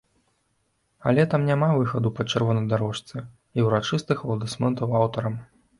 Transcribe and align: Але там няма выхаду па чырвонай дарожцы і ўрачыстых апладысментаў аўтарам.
Але 1.11 1.25
там 1.33 1.41
няма 1.49 1.69
выхаду 1.81 2.13
па 2.21 2.27
чырвонай 2.33 2.65
дарожцы 2.73 3.15
і 3.61 3.69
ўрачыстых 3.69 4.17
апладысментаў 4.27 5.01
аўтарам. 5.05 5.43